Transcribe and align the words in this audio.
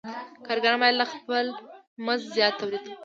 کارګران 0.45 0.77
باید 0.81 0.95
له 1.01 1.05
خپل 1.13 1.45
مزد 2.05 2.25
زیات 2.35 2.53
تولید 2.59 2.81
وکړي 2.83 2.93